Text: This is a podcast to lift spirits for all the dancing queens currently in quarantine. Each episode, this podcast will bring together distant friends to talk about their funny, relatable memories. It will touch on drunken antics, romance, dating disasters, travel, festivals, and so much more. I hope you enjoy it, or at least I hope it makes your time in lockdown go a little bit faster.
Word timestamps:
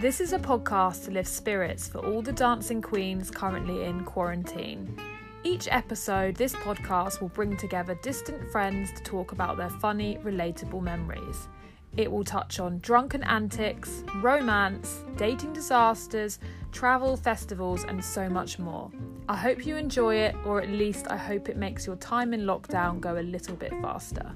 This 0.00 0.20
is 0.20 0.32
a 0.32 0.38
podcast 0.38 1.06
to 1.06 1.10
lift 1.10 1.28
spirits 1.28 1.88
for 1.88 1.98
all 1.98 2.22
the 2.22 2.30
dancing 2.30 2.80
queens 2.80 3.32
currently 3.32 3.82
in 3.82 4.04
quarantine. 4.04 4.96
Each 5.42 5.66
episode, 5.72 6.36
this 6.36 6.54
podcast 6.54 7.20
will 7.20 7.30
bring 7.30 7.56
together 7.56 7.98
distant 8.00 8.48
friends 8.52 8.92
to 8.92 9.02
talk 9.02 9.32
about 9.32 9.56
their 9.56 9.70
funny, 9.70 10.16
relatable 10.22 10.80
memories. 10.82 11.48
It 11.96 12.12
will 12.12 12.22
touch 12.22 12.60
on 12.60 12.78
drunken 12.78 13.24
antics, 13.24 14.04
romance, 14.22 15.02
dating 15.16 15.52
disasters, 15.52 16.38
travel, 16.70 17.16
festivals, 17.16 17.82
and 17.82 18.04
so 18.04 18.28
much 18.28 18.60
more. 18.60 18.92
I 19.28 19.34
hope 19.34 19.66
you 19.66 19.74
enjoy 19.74 20.14
it, 20.14 20.36
or 20.46 20.62
at 20.62 20.68
least 20.68 21.10
I 21.10 21.16
hope 21.16 21.48
it 21.48 21.56
makes 21.56 21.88
your 21.88 21.96
time 21.96 22.32
in 22.32 22.42
lockdown 22.42 23.00
go 23.00 23.18
a 23.18 23.20
little 23.20 23.56
bit 23.56 23.72
faster. 23.82 24.32